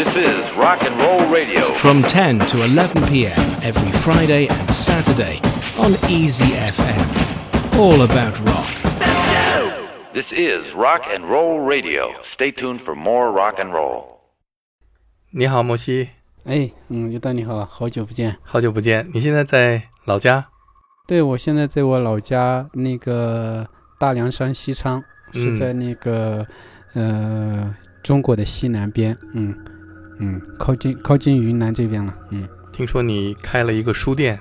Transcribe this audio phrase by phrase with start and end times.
[0.00, 1.74] This is Rock and Roll Radio.
[1.74, 3.38] from 10 to 11 p.m.
[3.62, 5.40] every Friday and Saturday
[5.78, 7.78] on Easy FM.
[7.78, 8.66] All about rock.
[10.14, 12.08] This is Rock and Roll Radio.
[12.32, 14.16] Stay tuned for more rock and roll.
[15.30, 16.08] 你好，摩西，
[16.44, 18.36] 哎，嗯，尤丹你好，好久不见。
[18.42, 19.08] 好久不见。
[19.12, 20.46] 你现在在老家？
[21.06, 23.68] 对，我现在在我老家那个
[23.98, 25.02] 大凉山西昌，
[25.32, 26.46] 是嗯在那个、
[26.94, 29.52] 呃中国的西南边，嗯
[30.21, 34.39] 嗯，靠近靠近云南这边了，嗯，听说你开了一个书店，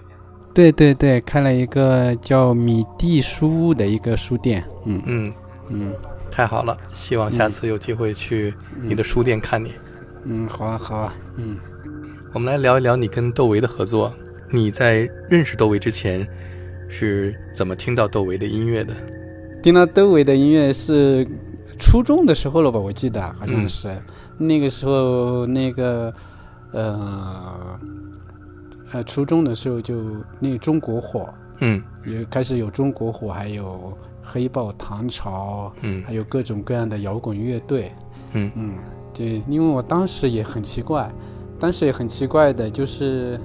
[0.55, 5.33] 对对对，开了一个叫米蒂书屋的一个书店，嗯嗯，
[5.71, 5.93] 嗯
[6.31, 9.73] 太好了，希望下次有机会去你的书店看你。
[10.25, 11.57] 嗯，好啊好啊，嗯。
[12.33, 14.15] 我们来聊一聊你跟窦唯的合作。
[14.51, 16.27] 你在认识窦唯之前
[16.89, 18.95] 是怎么听到窦唯的音乐的？
[19.63, 21.27] 听到窦唯的音乐是
[21.81, 22.79] 初中的时候了吧？
[22.79, 24.01] 我记得好像是、
[24.37, 26.15] 那个时候，那个
[26.73, 27.81] 呃
[28.93, 29.95] 呃，初中的时候就
[30.39, 31.29] 那个中国火，
[31.61, 31.83] 嗯。
[32.05, 36.03] 也开始有中国火，还有黑豹、唐朝，嗯。
[36.07, 37.93] 还有各种各样的摇滚乐队。
[38.35, 38.51] 嗯。
[38.55, 38.79] 嗯，
[39.15, 41.11] 对，因为我当时也很奇怪，
[41.59, 43.41] 当时也很奇怪的，就是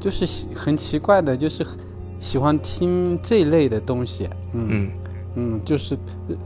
[0.00, 1.66] 就是喜很奇怪的，就是
[2.20, 4.28] 喜欢听这类的东西。
[4.52, 4.68] 嗯。
[4.70, 4.90] 嗯
[5.34, 5.96] 嗯，就是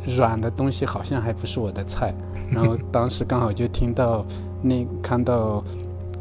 [0.05, 2.15] 软的东西好像还不是我的菜。
[2.51, 4.27] 然后当时刚好就听到
[4.61, 5.65] 那看到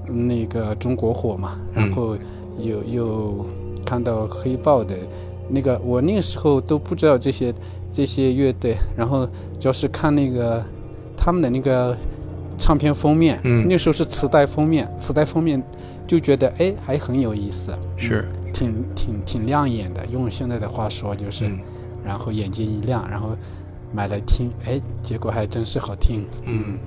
[0.07, 1.83] 那个中国火嘛，嗯。
[1.83, 2.15] 然后
[2.57, 3.45] 又又
[3.85, 4.95] 看到黑豹的
[5.49, 7.53] 那个，我那个时候都不知道这些
[7.91, 9.25] 这些乐队，然后
[9.59, 10.63] 主要是看那个
[11.17, 11.97] 他们的那个
[12.57, 13.67] 唱片封面，嗯。
[13.67, 15.61] 那时候是磁带封面，磁带封面
[16.07, 18.25] 就觉得哎还很有意思，是。
[18.53, 21.47] 挺挺挺亮眼的，用现在的话说就是。
[21.47, 21.59] 嗯
[22.05, 23.29] 然后眼睛一亮，然后
[23.93, 26.25] 买来听，哎，结果还真是好听。
[26.45, 26.77] 嗯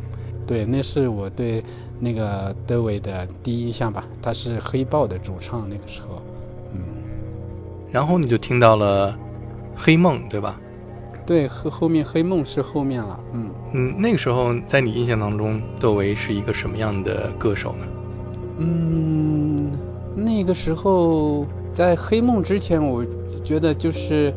[0.46, 1.64] 对，那是我对
[1.98, 4.04] 那个德伟的第一印象吧。
[4.20, 6.22] 他是黑豹的主唱，那个时候。
[6.74, 6.80] 嗯，
[7.90, 9.12] 然后你就听到了
[9.74, 10.60] 《黑梦》，对吧？
[11.24, 13.18] 对，后后面黑梦是后面了。
[13.32, 17.86] 嗯，嗯，那个时候在你印象当中，窦唯是一个什么样的歌手呢？
[18.58, 19.72] 嗯，
[20.14, 23.02] 那个时候在黑梦之前，我
[23.42, 24.30] 觉得就是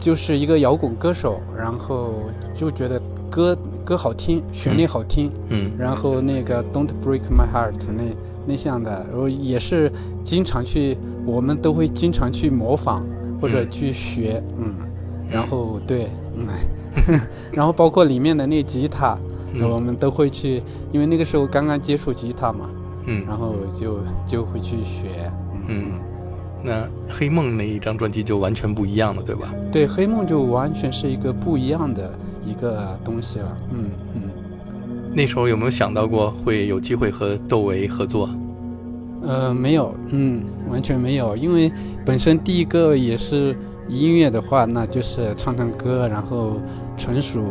[0.00, 2.14] 就是一个摇滚歌手，然后
[2.54, 3.00] 就觉得
[3.30, 5.30] 歌歌好听，旋律好听。
[5.50, 5.70] 嗯。
[5.78, 8.02] 然后那个 Don't Break My Heart 那
[8.46, 9.92] 那项的，然后也是
[10.24, 10.96] 经常去，
[11.26, 13.04] 我们都会经常去模仿
[13.40, 14.74] 或者嗯去学，嗯，
[15.28, 16.46] 然后对，嗯，
[17.52, 19.16] 然后包括里面的那吉他，
[19.60, 20.62] 我嗯们都会去，
[20.92, 22.68] 因为那个时候刚刚接触吉他嘛，
[23.06, 23.24] 嗯。
[23.26, 25.30] 然后就就会去学，
[25.68, 25.92] 嗯，
[26.62, 29.52] 那《黑梦》那一张专辑就完全不一样了，对吧？
[29.72, 32.12] 对，黑梦就完全是一个不一样的
[32.44, 34.22] 一个东西了，嗯嗯。
[35.12, 38.28] 那时候有没有想到过会有机会和窦唯合作？
[39.22, 41.70] 呃，没有，嗯，完全没有，因为
[42.04, 43.56] 本身第一个也是
[43.88, 46.60] 音乐的话，那就是唱唱歌，然后
[46.96, 47.42] 纯属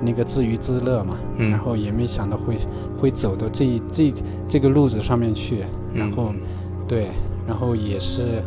[0.00, 2.56] 那个自娱自乐嘛，嗯然后也没想到会
[2.98, 4.12] 会走到这这
[4.46, 6.40] 这个路子上面去，然后、嗯
[6.86, 7.08] 对，
[7.46, 8.42] 然后也是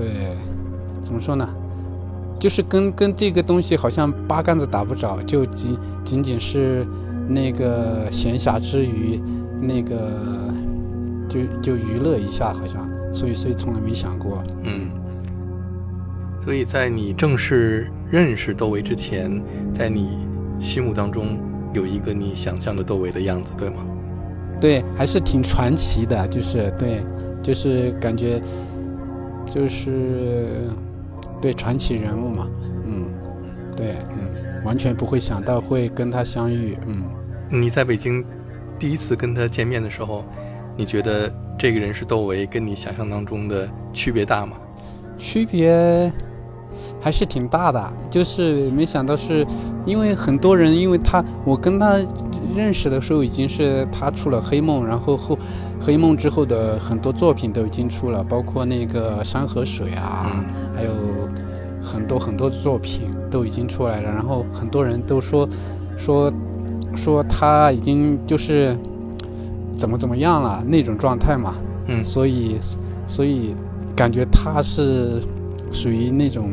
[0.00, 0.34] 对，
[1.02, 1.46] 怎么说呢？
[2.38, 6.86] 就是跟跟这个东西好像八竿子打不着，就仅仅仅是
[7.28, 9.20] 那个闲暇之余，
[9.60, 10.48] 那个
[11.28, 14.42] 就就娱乐一下，好像，所以所以从来没想过。
[14.62, 14.88] 嗯，
[16.42, 19.42] 所以在你正式认识窦唯之前，
[19.74, 20.20] 在你
[20.58, 21.38] 心目当中
[21.74, 23.76] 有一个你想象的窦唯的样子，对吗？
[24.58, 27.04] 对，还是挺传奇的，就是对，
[27.42, 28.40] 就是感觉
[29.50, 30.70] 就是
[31.42, 32.46] 对传奇人物嘛，
[32.86, 33.06] 嗯，
[33.76, 37.02] 对，嗯，完全不会想到会跟他相遇，嗯。
[37.50, 38.24] 你在北京
[38.78, 40.24] 第一次跟他见面的时候，
[40.76, 41.28] 你觉得
[41.58, 44.56] 这个人是窦唯，跟你想象当中的区别大吗？
[45.18, 46.10] 区别
[47.00, 49.44] 还是挺大的，就是没想到是
[49.84, 51.98] 因为很多人，因为他我跟他
[52.56, 55.36] 认识的时候已经是他出了《黑梦》，然后后
[55.80, 60.44] 《黑梦》之后的很多作品都已经出了，包括那个《山河水》啊，嗯。
[60.74, 60.90] 还有
[61.82, 65.48] 很多很多作品都已经出来了，然后很多人都说
[65.96, 66.32] 说
[66.94, 68.76] 说他已经就是
[69.76, 71.54] 怎么怎么样了那种状态嘛，
[71.86, 72.04] 嗯。
[72.04, 72.56] 所以
[73.06, 73.54] 所以
[73.96, 75.22] 感觉他是
[75.72, 76.52] 属于那种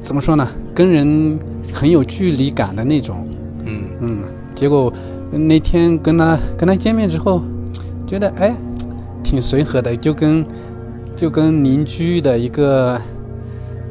[0.00, 1.38] 怎么说呢，跟人
[1.72, 3.26] 很有距离感的那种。
[3.64, 3.84] 嗯。
[4.00, 4.18] 嗯，
[4.62, 4.92] 结果
[5.32, 7.42] 那天跟他跟他见面之后，
[8.06, 8.54] 觉得哎
[9.20, 10.46] 挺随和的，就跟
[11.16, 13.00] 就跟邻居的一个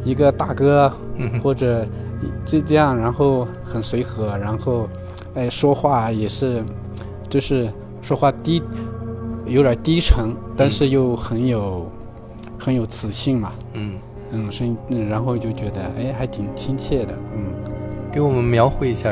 [0.05, 1.85] 一个大哥嗯或者
[2.45, 4.87] 就这样，然后很随和，然后
[5.33, 6.63] 哎说话也是
[7.27, 7.69] 就是
[8.01, 8.63] 说话低，
[9.45, 11.85] 有点低沉，但是又很有
[12.57, 13.51] 很有磁性嘛。
[13.73, 13.95] 嗯，
[14.31, 17.13] 嗯，声音，嗯，然后就觉得哎，还挺亲切的。
[17.35, 17.43] 嗯，
[18.09, 19.11] 给我们描绘一下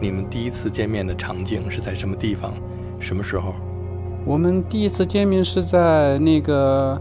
[0.00, 2.54] 你们第一次见面的场景是在什么地方，
[3.00, 3.54] 什么时候？
[4.24, 7.00] 我们第一次见面是在那个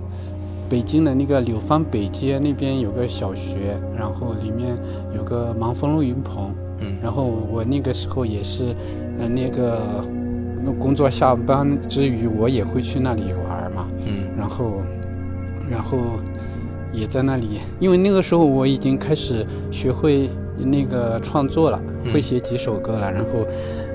[0.70, 4.78] 北京的那个柳芳北街那边有个小学，然后里面
[5.16, 6.54] 有个盲风录音棚。
[6.80, 8.76] 嗯，然后我那个时候也是，
[9.20, 9.80] 呃，那个
[10.80, 13.88] 工作下班之余，我也会去那里玩嘛。
[14.06, 14.74] 嗯，然后，
[15.70, 15.98] 然后
[16.94, 23.46] 也在那里，因为那个时候我已经开始学会那个创作了，嗯会写几首歌了，然后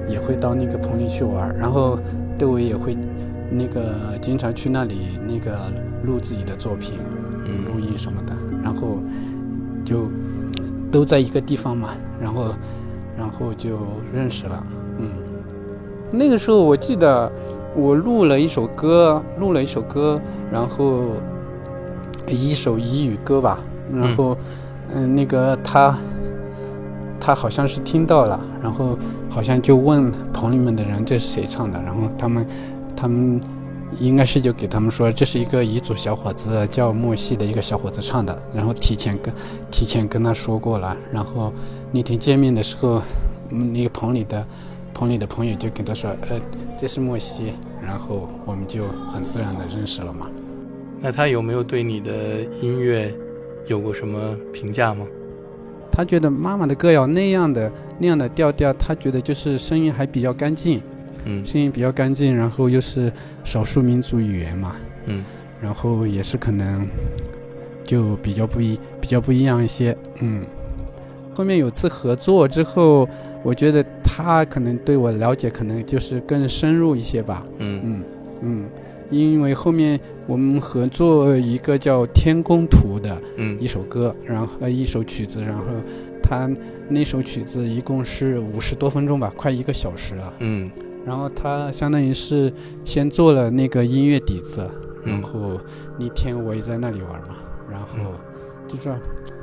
[0.08, 1.98] 也会到那个棚里去玩，然后
[2.38, 2.96] 窦唯也会
[3.50, 5.56] 那个经常去那里那个
[6.04, 6.98] 录自己的作品，
[7.44, 7.64] 嗯。
[7.72, 8.98] 录音什么的，然后
[9.84, 10.08] 就
[10.90, 12.54] 都在一个地方嘛，然后
[13.16, 13.78] 然后就
[14.14, 14.66] 认识了，
[14.98, 15.08] 嗯，
[16.10, 17.30] 那个时候我记得
[17.74, 20.20] 我录了一首歌，录了一首歌，
[20.52, 21.04] 然后
[22.28, 23.58] 一首彝语歌吧，
[23.92, 24.36] 然后
[24.94, 25.96] 嗯、那个他
[27.24, 28.98] 他好像是听到了，然后
[29.30, 32.46] 好像就问棚里面的人这是谁唱的，然后他们
[32.96, 33.40] 他们
[34.00, 39.32] 应该是就给他们说这是一个彝族小伙子叫莫西的一个小伙子唱的，然后提前跟
[39.70, 41.52] 提前跟他说过了，然后
[41.92, 43.00] 那天见面的时候，
[43.48, 44.44] 那个棚里的
[44.92, 46.40] 棚里的朋友就跟他说，呃，
[46.76, 48.82] 这是莫西，然后我们就
[49.12, 50.26] 很自然的认识了嘛。
[51.00, 53.14] 那他有没有对你的音乐
[53.68, 54.18] 有过什么
[54.52, 55.06] 评价吗？
[55.92, 60.80] 他觉得妈妈的歌谣那样的那样的调调，他觉得就是声音还比较干净，
[61.26, 61.44] 嗯。
[61.44, 63.12] 声音比较干净，然后又是
[63.44, 64.74] 少数民族语言嘛，
[65.06, 65.22] 嗯。
[65.60, 66.84] 然后也是可能
[67.84, 70.44] 就比较不一比较不一样一些，嗯。
[71.34, 73.08] 后面有次合作之后，
[73.42, 77.80] 我觉得他可能对我了解可能就是更深入一些吧，嗯。
[77.84, 78.04] 嗯
[78.40, 78.64] 嗯，
[79.12, 83.56] 因为后面我们合作一个叫《天宫图》的嗯。
[83.60, 85.64] 一首歌，然后呃一首曲子，然后
[86.22, 86.50] 他
[86.88, 90.32] 那首曲子一共是五十多分钟吧，快一个小时了。
[90.40, 90.70] 嗯。
[91.04, 92.52] 然后他相当于是
[92.84, 94.60] 先做了那个音乐底子，
[95.04, 95.60] 然嗯后
[95.98, 97.34] 那天我也在那里玩嘛，
[97.70, 98.06] 然后嗯。
[98.68, 98.96] 就说，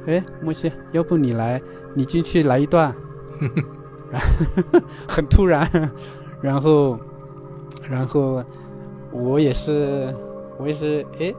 [0.07, 1.61] 哎，莫西，要不你来，
[1.93, 2.95] 你进去来一段，
[4.09, 4.19] 然
[4.71, 5.69] 后 很突然，
[6.41, 6.97] 然后，
[7.87, 8.43] 然后
[9.11, 10.13] 我也是，
[10.57, 11.33] 我也是，哎，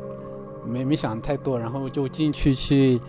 [0.67, 3.01] 没没想太多，然后就进去去，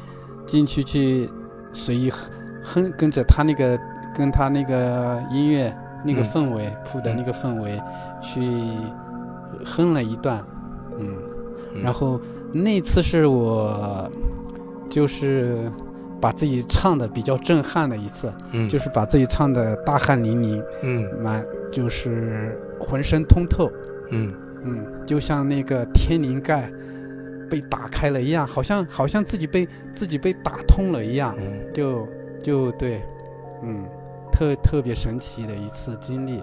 [0.46, 1.30] 进去去
[1.72, 2.32] 随意哼
[2.64, 3.80] 哼，跟着他那个
[4.16, 5.76] 跟他那个音乐
[6.06, 6.26] 那个嗯。
[6.26, 7.82] 氛围谱的那个氛围
[8.22, 8.42] 去
[9.66, 10.44] 哼了一段，
[11.00, 11.16] 嗯。
[11.74, 11.82] 嗯。
[11.82, 12.20] 然后
[12.54, 14.10] 那次是我
[14.90, 15.72] 就是
[16.20, 18.70] 把自己唱的比较震撼的一次，嗯。
[18.70, 21.10] 就是把自己唱的大汗淋漓，嗯。
[21.22, 23.72] 满就是浑身通透，
[24.12, 26.72] 嗯嗯，就像那个天灵盖
[27.50, 32.08] 被打开了一样，好像好像自己被自己被打通了一样，嗯就
[32.42, 33.02] 就对，
[33.64, 33.86] 嗯，
[34.32, 36.42] 特特别神奇的一次经历。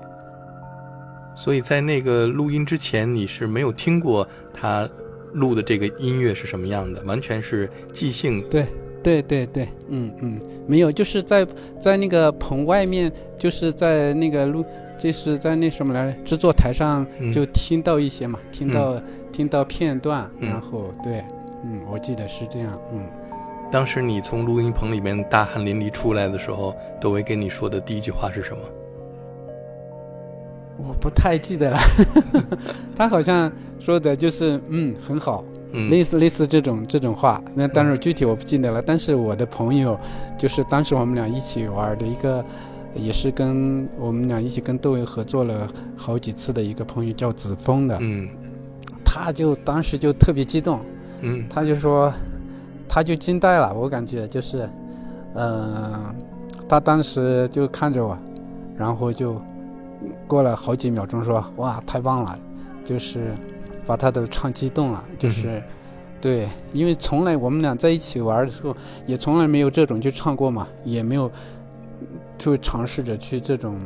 [1.36, 4.88] 所以在那个录音之前，你是没有听过他
[5.32, 8.42] 录的这个音乐是什么样的，完全是即兴。
[8.50, 8.66] 对
[9.02, 11.46] 对对对，嗯嗯，没有，就是在
[11.78, 14.64] 在那个棚外面，就是在那个录，
[14.98, 17.32] 就是在那什么来着，制作台上嗯。
[17.32, 19.00] 就听到一些嘛，听到、
[19.32, 20.48] 听到片段，嗯。
[20.48, 21.24] 然后对，
[21.64, 23.00] 嗯，我记得是这样，嗯，
[23.70, 28.62] 当时你从录音棚里面大汗淋漓出来的时候，窦唯跟你说的第一句话是什么？
[30.78, 31.78] 我不太记得了，
[32.94, 33.50] 他好像
[33.80, 35.90] 说的就是嗯很好，嗯。
[35.90, 38.82] 类似类似这种这种话，那但是具体我不记得了。
[38.82, 39.98] 但是我的朋友，
[40.36, 42.44] 就是当时我们俩一起玩的一个，
[42.94, 48.28] 也是跟我们俩一起跟窦唯合作了好几次的一个朋友叫子枫的，嗯。
[49.04, 50.80] 他就当时就特别激动，
[51.22, 51.44] 嗯。
[51.48, 52.12] 他就说，
[52.88, 54.68] 他就惊呆了，我感觉就是，
[55.34, 56.14] 嗯、
[56.68, 58.16] 他当时就看着我，
[58.76, 59.40] 然后就
[60.26, 62.38] 过了好几秒钟说，哇，太棒了，
[62.84, 63.34] 就是
[63.88, 65.62] 把他都唱激动了，就是。
[66.20, 68.76] 对，因为从来我们俩在一起玩的时候，
[69.06, 71.30] 也从来没有这种去唱过嘛，也没有
[72.36, 73.78] 就尝试着去这种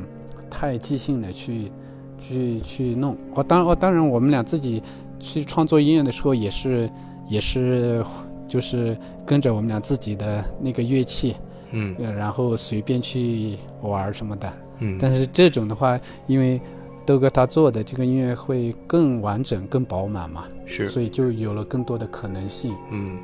[0.49, 1.71] 太即兴的去
[2.19, 3.15] 去去弄。
[3.35, 4.83] 哦，当然哦，当然我们俩自己
[5.21, 6.91] 去创作音乐的时候，也是
[7.29, 8.03] 也是
[8.49, 11.37] 就是跟着我们俩自己的那个乐器，
[11.73, 14.51] 嗯呃然后随便去玩什么的。
[14.79, 16.59] 嗯，但是这种的话，因为
[17.05, 22.75] 豆哥他做的这个音乐会更完整、更饱满嘛，是所以就有了更多的可能性。
[22.91, 23.19] 嗯，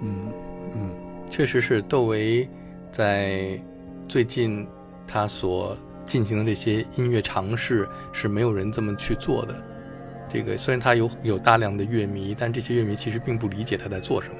[0.74, 0.90] 嗯
[1.30, 2.48] 确实是窦唯
[2.90, 3.60] 在
[4.08, 4.66] 最近
[5.06, 9.54] 他所进行的这些音乐尝试是没有人这么去做的。
[10.28, 14.36] 这个虽然他有有大量的乐迷，但这些乐迷其实并不理解他在做什么。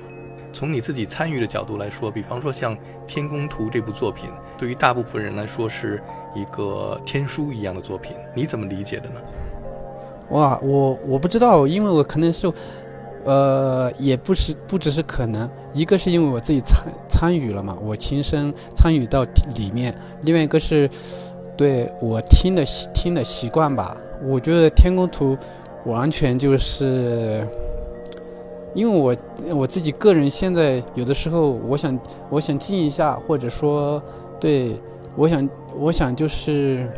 [0.53, 2.75] 从你自己参与的角度来说，比方说像
[3.07, 6.03] 《天宫图》这部作品，对于大部分人来说是
[6.35, 9.21] 一个天书一样的作品，你怎么理解的呢？
[10.31, 12.53] 哇，我我不知道，因为我可能是，
[13.25, 19.25] 呃，也不是不只是可能，一个是因为我自己参参与了嘛，我亲身参与到
[19.55, 20.89] 里面；另外一个是
[21.57, 22.63] 对我听的
[22.93, 23.97] 听的习惯吧。
[24.23, 25.37] 我觉得《天宫图》
[25.91, 27.47] 完全就是，
[28.75, 29.17] 因为我
[29.57, 31.99] 我自己个人现在有的时候，我想
[32.31, 34.03] 我想静一下，或者说
[34.39, 34.77] 对
[35.17, 36.89] 我想我想就是。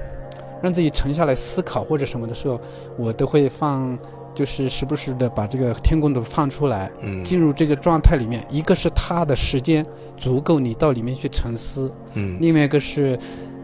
[0.62, 2.60] 让自己沉下来思考或者什么的时候，
[2.98, 3.98] 我都会放，
[4.34, 8.44] 就是时不时的把这个天宫图放出来，嗯进入这个状态里面。
[8.50, 9.82] 一个是它的时间
[10.18, 13.18] 足够你到里面去沉思，嗯另外一个是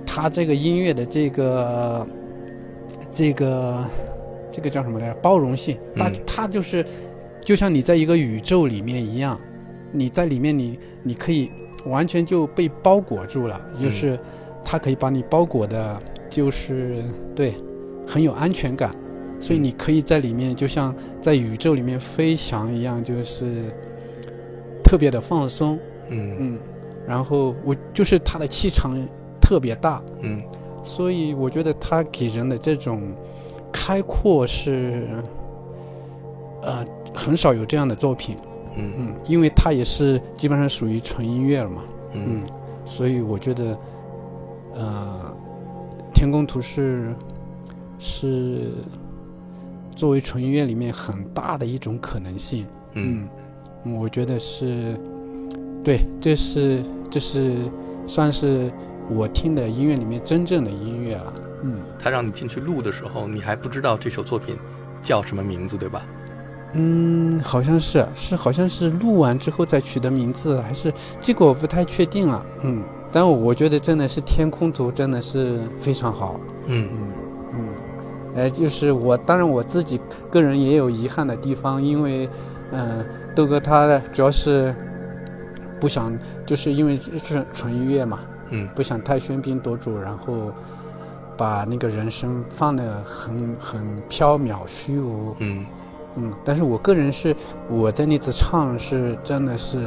[0.07, 2.07] 它这个音乐的这个
[3.13, 3.85] 这个
[4.51, 5.15] 这个叫什么来着？
[5.17, 6.83] 包容性，它嗯它就是
[7.47, 9.39] 就像你在一个宇宙里面一样，
[9.93, 11.49] 你在里面你你可以
[11.85, 14.19] 完全就被包裹住了，就是
[14.65, 15.97] 它可以把你包裹的，
[16.29, 17.05] 就是
[17.37, 17.55] 对，
[18.05, 18.93] 很有安全感，
[19.39, 23.73] 所以你可以在里面就像在宇宙里面飞翔一样，就是
[24.83, 26.37] 特别的放松，嗯。
[26.41, 26.59] 嗯，
[27.07, 29.01] 然后我就是它的气场
[29.41, 30.43] 特别大，嗯。
[30.83, 33.15] 所以我觉得它给人的这种
[33.73, 35.07] 开阔是，
[36.63, 36.85] 呃，
[37.17, 38.37] 很少有这样的作品，
[38.77, 38.93] 嗯。
[38.99, 41.83] 嗯，因为它也是基本上属于纯音乐了嘛，
[42.13, 42.43] 嗯。
[42.43, 42.49] 嗯，
[42.85, 43.79] 所以我觉得，
[44.75, 45.37] 呃，
[46.13, 47.17] 天宫图是
[47.99, 48.73] 是
[49.97, 53.27] 作为纯音乐里面很大的一种可能性，嗯。
[53.85, 54.95] 嗯，我觉得是，
[55.83, 57.57] 对，这是这是
[58.07, 58.71] 算是
[59.09, 61.33] 我听的音乐里面真正的音乐了，
[61.63, 61.81] 嗯。
[61.99, 64.57] 他让你进去录的时候，你还不知道这首作品
[65.03, 66.05] 叫什么名字，对吧？
[66.73, 76.89] 嗯，好像是是好像是录完之后再取的名字，还是这个我不太确定了，嗯，但我觉得真的是天空图真的是非常好，嗯。
[76.93, 77.09] 嗯
[77.59, 77.69] 嗯，
[78.35, 79.99] 呃，就是我当然我自己
[80.31, 82.29] 个人也有遗憾的地方，因为
[82.73, 84.75] 嗯、豆哥他主要是
[85.81, 86.13] 不想
[86.45, 88.19] 就是因为是纯音乐嘛，
[88.51, 88.69] 嗯。
[88.75, 90.53] 不想太喧宾夺主，然后
[91.37, 95.35] 把那个人生放得很很缥缈虚无。
[95.39, 95.65] 嗯
[96.17, 97.35] 嗯，但是我个人是
[97.71, 99.87] 我在那次唱是真的是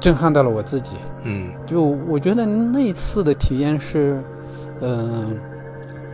[0.00, 0.96] 震撼到了我自己。
[1.24, 4.20] 嗯就我觉得那次的体验是，
[4.80, 5.38] 嗯、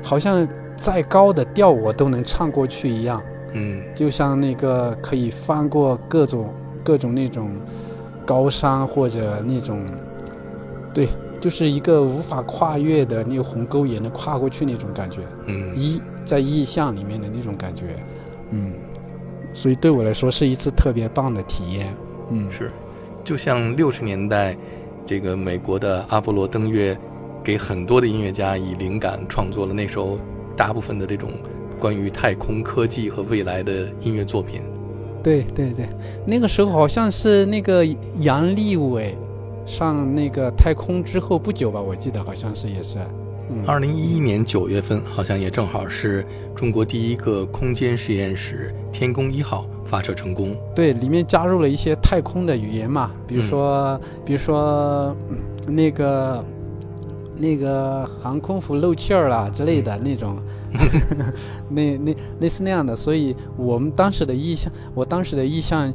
[0.03, 3.23] 好像再高的调我都能唱过去一样，
[3.55, 6.53] 嗯就像那个可以翻过各种
[6.85, 7.51] 各种那种
[8.27, 9.81] 高山或者那种，
[10.93, 11.09] 对，
[11.41, 17.97] 就是一个无法跨越的那个鸿沟也能跨过去那种感觉，嗯意在意象里面的那种感觉，
[18.51, 18.73] 嗯，
[19.53, 21.95] 所以对我来说是一次特别棒的体验，
[22.31, 22.71] 嗯，是，
[23.25, 24.57] 就像六十年代，
[25.07, 26.97] 这个美国的阿波罗登月，
[27.43, 30.19] 给很多的音乐家以灵感，创作了那时候
[30.57, 31.31] 大部分的这种
[31.79, 34.61] 关于太空科技和未来的音乐作品。
[35.23, 35.87] 对对对，
[36.25, 37.85] 那个时候好像是那个
[38.21, 39.17] 杨利伟
[39.67, 43.28] 上那个太空之后不久吧，我记得好像是也是，嗯，
[43.67, 46.25] 二零一一年九月份，好像也正好是
[46.55, 50.57] 中国第一个空间实验室天宫一号发射成功。
[50.75, 55.37] 对，里面加入了一些太空的语言嘛，比如说，比如说、嗯
[55.75, 56.45] 那个
[57.37, 60.39] 那个航空服漏气儿啦之类的那种，
[61.69, 65.93] 那那类似那样的，所以我们当时的意向，我当时的意向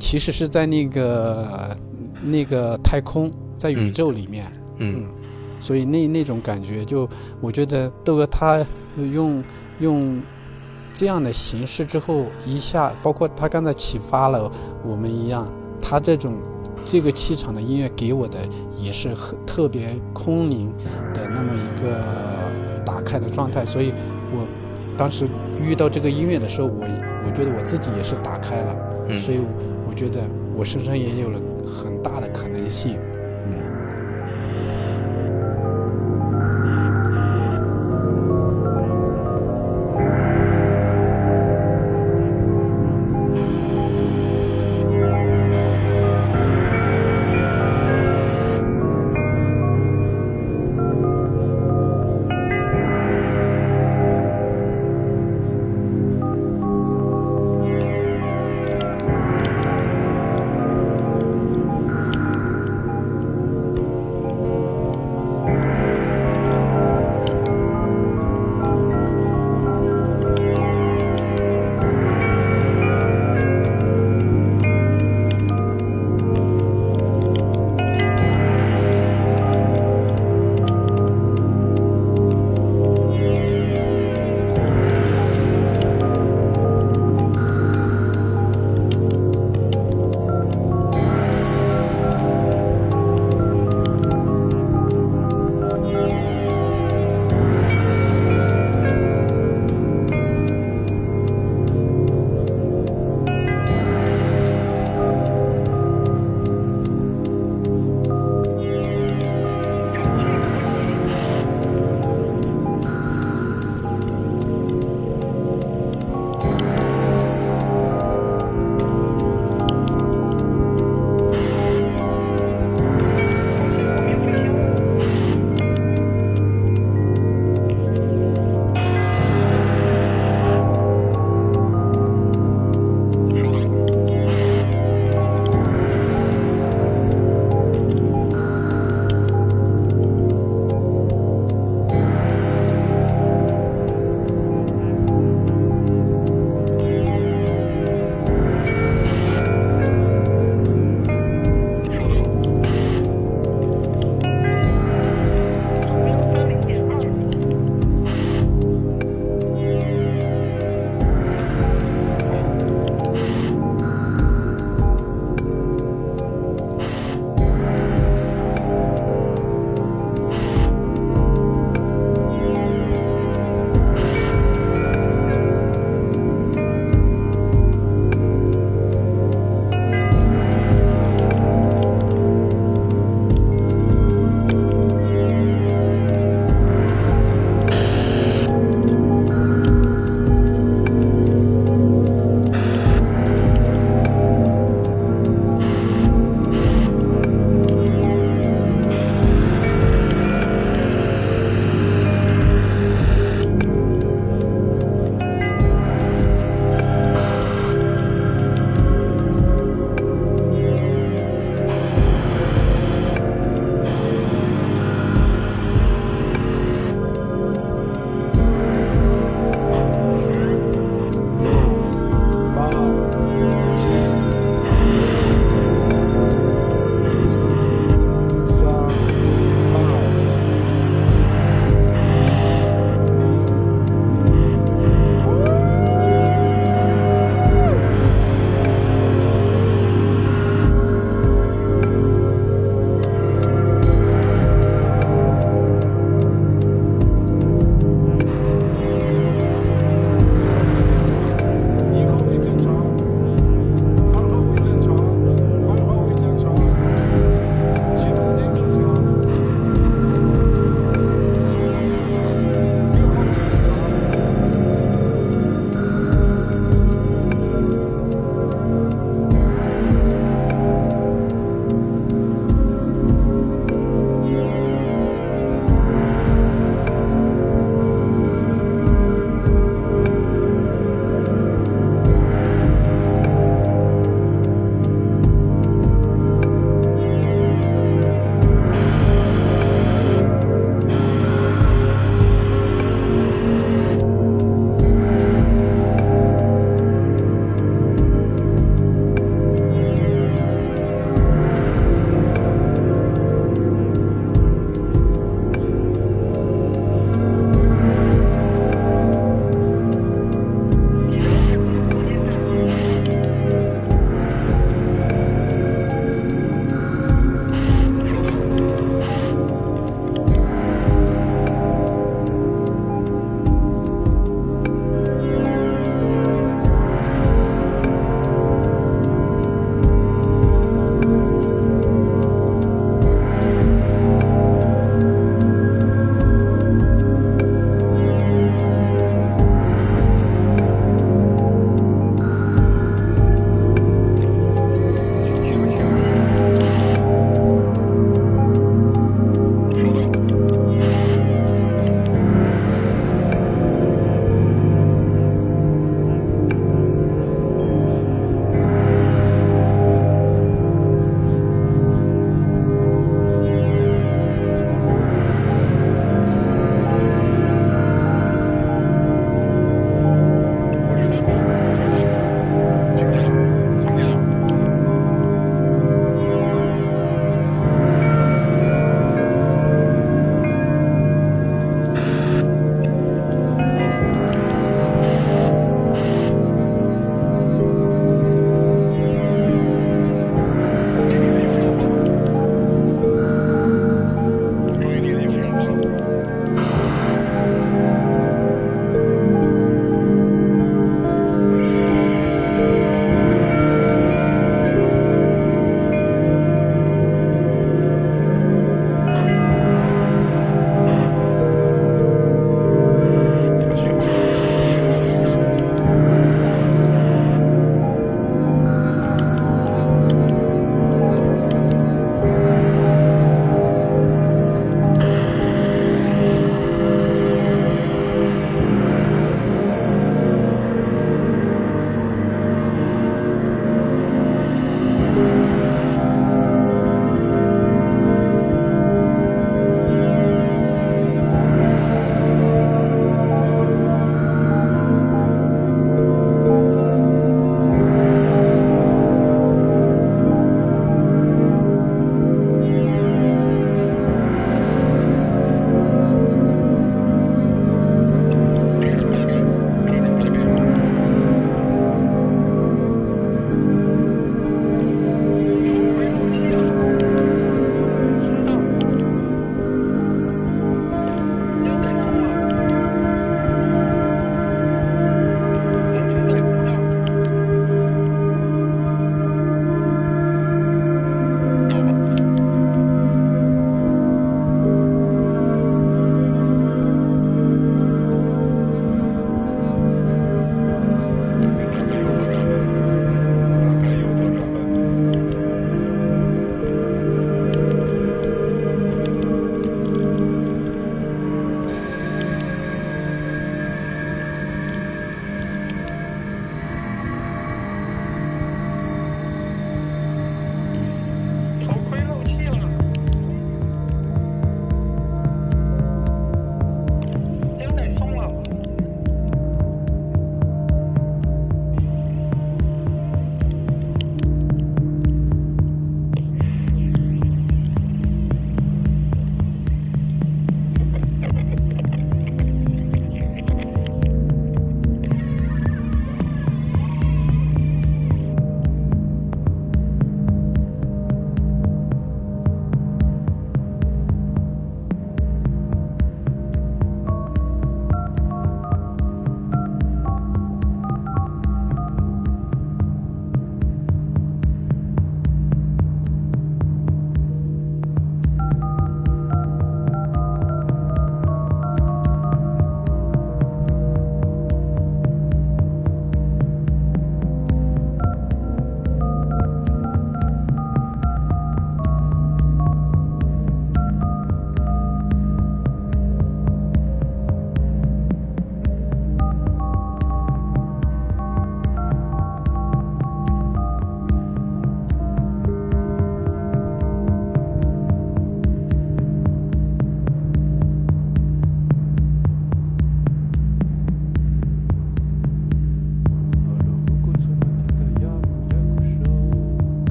[0.00, 1.76] 其实是在那个
[2.22, 5.06] 那个太空，在宇嗯宙里面，嗯
[5.64, 7.08] 所以那那种感觉就，
[7.40, 8.62] 我觉得豆哥他
[8.96, 9.42] 用
[9.80, 10.20] 用
[10.92, 14.52] 这样的形式之后，一下包括他刚才启发了
[14.84, 16.34] 我们一样，他这种
[16.84, 18.40] 这个气场的音乐给我的
[18.76, 20.70] 也是很特别空灵
[21.14, 23.90] 的那么一个打开的状态，所以
[24.34, 24.46] 我
[24.98, 25.26] 当时
[25.58, 26.84] 遇到这个音乐的时候，我
[27.26, 28.76] 我觉得我自己也是打开了，
[29.08, 29.18] 嗯。
[29.18, 29.40] 所以
[29.88, 30.20] 我觉得
[30.54, 32.98] 我身上也有了很大的可能性，
[33.48, 33.73] 嗯。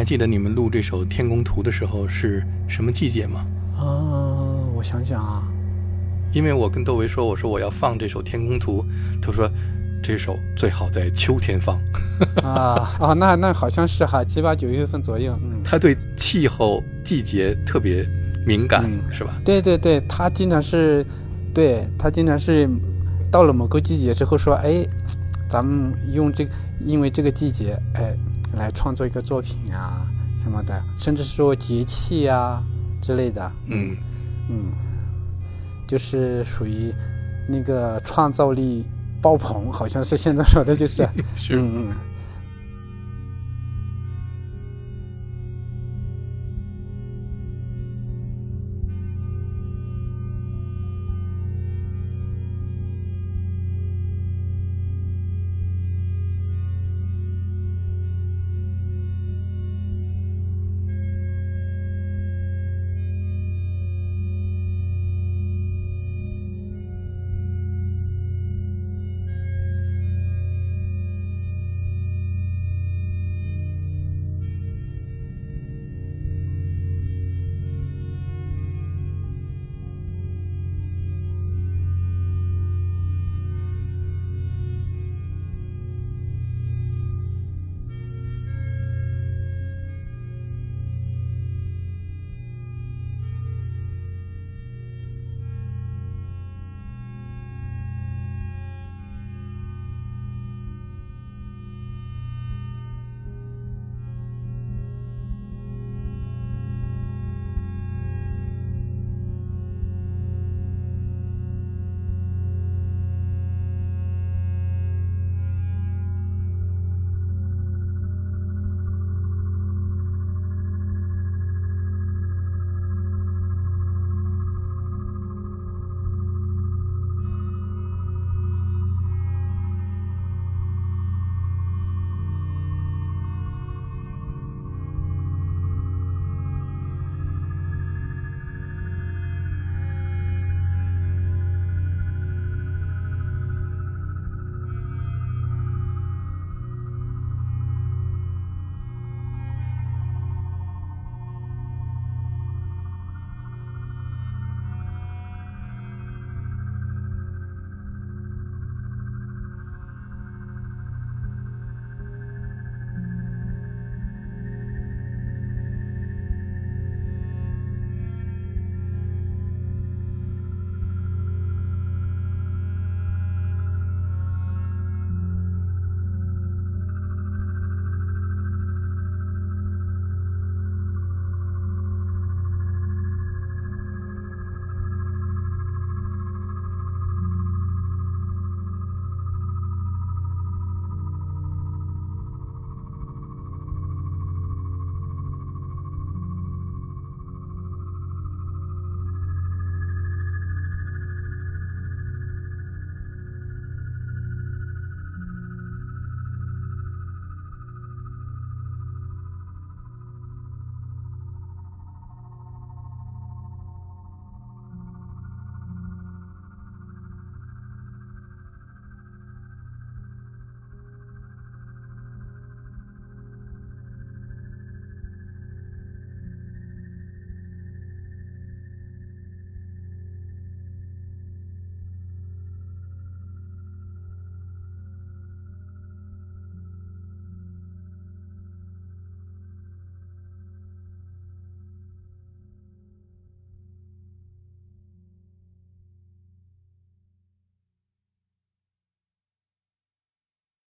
[0.00, 3.44] 还记得你们录这首《天宫图》的时候是什么季节吗？
[3.76, 3.84] 啊，
[4.74, 5.46] 我想想啊，
[6.32, 8.82] 因为我跟窦唯说，我说我要放这首《天宫图》，
[9.20, 9.46] 他说
[10.02, 11.78] 这首最好在秋天放。
[12.42, 18.02] 啊啊，那那好像是哈，七八九月份左右，嗯，他对气候季节特别
[18.46, 19.38] 敏感，嗯是吧？
[19.44, 21.04] 对对对，他经常是，
[21.52, 22.66] 对他经常是
[23.30, 24.82] 到了某个季节之后说，哎，
[25.46, 26.52] 咱们用这个，
[26.86, 28.16] 因为这个季节，哎，
[28.56, 30.06] 来创作一个作品啊
[30.42, 32.62] 什么的，甚至是说节气啊、
[33.00, 33.96] 之类的，嗯，
[34.48, 34.72] 嗯，
[35.86, 36.92] 就是属于
[37.48, 38.84] 那个创造力
[39.20, 41.56] 爆棚，好像是现在说的就是， 是。
[41.56, 41.94] 嗯嗯。